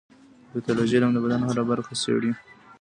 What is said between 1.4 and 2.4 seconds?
هره برخه څېړي.